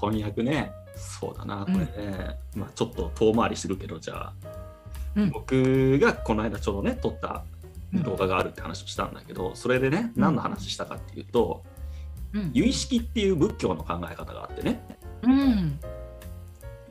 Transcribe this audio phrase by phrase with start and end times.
[0.00, 0.72] 翻訳ね。
[0.96, 4.32] そうだなこれね、まあ、ちょっと遠回りするけどじゃあ、
[5.14, 5.30] うん。
[5.30, 7.44] 僕がこの間ちょうどね撮った
[7.92, 10.22] 動画があるって話をしたんだけど、それでねうん。
[10.22, 11.62] 何の話したかっていうと、
[12.32, 12.50] うん。
[12.52, 14.84] 由意識っていう仏教の考え方があってね、
[15.22, 15.78] うん。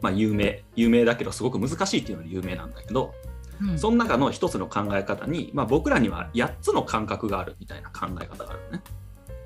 [0.00, 3.14] まあ、有名有名だけどすごく難しいっていうのが有名なんだけど、
[3.60, 3.78] うん。
[3.78, 8.82] その中の一つの考え方に、まあ、僕らには8つの感覚があるみたいな考え方があるのね。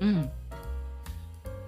[0.01, 0.31] うん。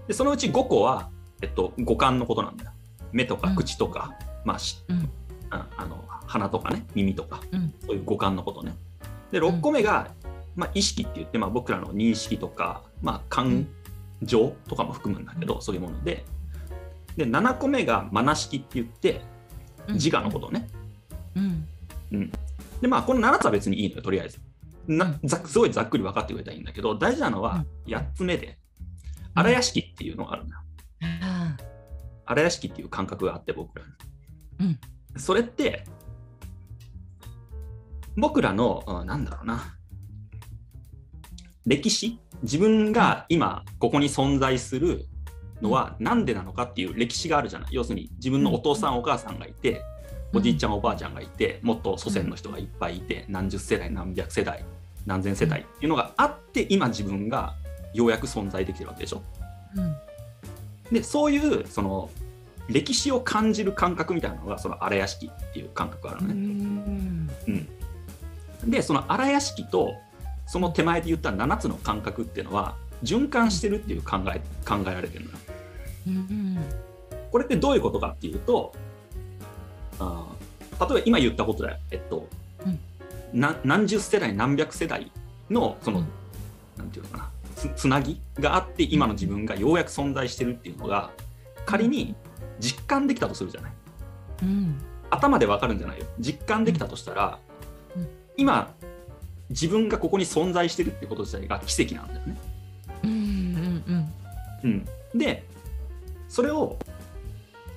[0.07, 1.09] でそのうち5個は、
[1.41, 2.71] えっと、五感のことなんだよ。
[3.11, 3.55] 目とかうん。
[3.55, 5.09] 口とか、まあしうん。
[5.49, 7.73] ああの鼻とかね耳とかうん。
[7.85, 8.75] そういう五感のことね。
[9.31, 10.09] で6個目が、
[10.55, 13.67] まあ、意識って言って、まあ、僕らの認識とか、まあ、感
[14.21, 16.23] 情とかも含むんだけど、そういうもので。
[17.17, 19.21] で7個目がマナ式って言って
[19.89, 20.67] 自我のことね。
[22.11, 22.31] うん。
[22.81, 24.39] でまあこの7つは別にいいのよとりあえず。
[24.87, 28.59] なざすごいざっくり分かってくれたらいいんだけど大事なのは8つ目で
[29.33, 30.61] 荒屋敷っていうのがあるんだよ。
[32.25, 33.85] あ荒屋敷っていう感覚があって僕ら
[34.59, 34.67] に。
[34.67, 34.79] うん。
[35.19, 35.85] それって
[38.17, 39.75] 僕らのうんなんだろうな。
[41.65, 42.19] 歴史？
[42.43, 45.05] 自分が今ここに存在する
[45.61, 47.69] のは何でなのかっていう歴史があるじゃない？
[47.71, 49.81] 要するに自分のお父さんお母さんがいて
[50.33, 54.65] おじいちゃんおばあちゃんがいてもっと祖先の人がいっぱいいて何十世代何百世代
[55.05, 57.55] 何千世代っていうのがあって今自分が
[57.93, 59.23] ようやく存在できてるわけでしょ？
[59.75, 59.95] うん
[60.91, 62.09] でそういうその
[62.67, 66.35] 歴史を感じる感覚みたいなのがその荒屋敷っていう感覚があるうのね。
[66.35, 67.29] ん。
[67.47, 69.93] うん、でその荒屋敷と
[70.47, 75.37] その手前で言った7つの感覚っていうのは循環してるっていう考え考えられてるのよ。
[76.07, 76.57] うん。
[77.31, 78.73] これってどういうことかっていうと
[79.99, 82.27] あー例えば今言ったことだよ、えっと
[82.65, 83.39] うん。
[83.39, 85.11] な何十世代何百世代
[85.49, 86.07] のその、うん。
[86.77, 91.11] なんていうのかなつつなぎがあって今の自分がようやく存在してるっていうのが
[91.65, 92.15] 仮に
[92.59, 93.71] 実感できたとするじゃない？
[94.43, 94.81] うん。
[95.09, 96.05] 頭でわかるんじゃないよ。
[96.19, 97.39] 実感できたとしたら、
[97.95, 98.07] うん。
[98.37, 98.73] 今
[99.49, 102.37] 自分がここに存在してるってこと自体が奇跡なんだよね。
[103.03, 104.13] うんうん
[104.63, 104.85] うん、
[105.17, 105.43] で
[106.27, 106.77] それを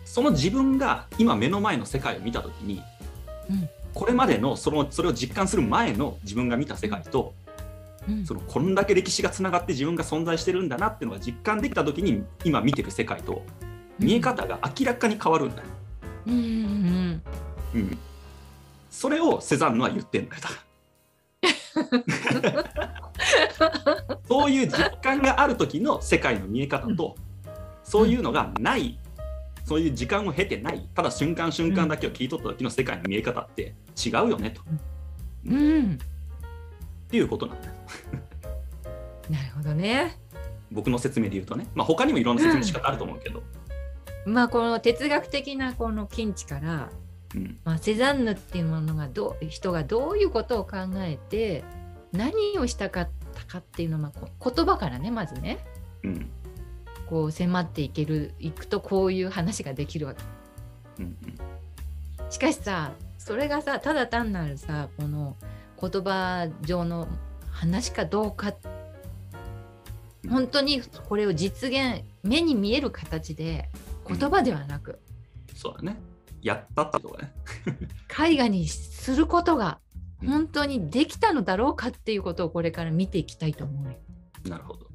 [0.04, 2.82] その自分が今目の前の世界を見た時に、
[3.50, 3.68] うん。
[3.94, 7.47] これまでのそのそれを実感する前の自分が見た世界と、うん
[8.24, 13.42] そのこんだけ歴史がつながって自分が存在してるんだなっていうのが実感できた時に今見てる世界と
[13.98, 15.62] 見え方が明らかに変わるんだ。
[15.62, 15.68] よ。
[16.26, 17.22] うんうん
[17.74, 17.98] うん、
[18.90, 20.42] それをセザンヌは言ってん だよ。
[24.26, 27.16] そういう実感がある時の世界の見え方と、
[27.82, 28.98] そういうのがない、
[29.64, 34.62] そういう時間を経てない、ただ瞬間瞬間だけを聞い取った時の世界の見え方って違うよねと。
[35.46, 35.94] うん。
[35.94, 37.77] っていうことなんだよ。
[39.28, 40.16] なるほどね
[40.70, 41.66] 僕の説明で言うとね。
[41.74, 43.42] まあ他にもいろんな説明の仕方あると思うけど。
[44.26, 46.90] まあこの哲学的なこの見地から、
[47.34, 47.58] うん。
[47.64, 51.64] まあ、セザンヌっていうものがどう人がどういうことを考えて
[52.12, 55.58] 何をしたかったかっていうのはこう言葉からねまずね
[56.04, 56.30] うん。
[57.08, 60.22] こう迫っていけるいくとこういう話ができるわけ
[61.00, 61.16] うん。
[62.30, 65.36] しかしさそれがさただ単なるさこの
[65.80, 67.08] 言葉上の
[67.50, 68.77] 話かどうかうん
[70.28, 73.68] 本当にこれを実現目に見える形で
[74.06, 74.98] 言葉ではなく
[75.54, 76.00] そうだね。
[76.40, 77.32] やったってことがね。
[78.30, 79.80] 絵画にすることが
[80.22, 83.98] うん本当にできたのだろうかっていうことをこれから見ていきたいと思うよ。
[84.48, 84.88] なるほど。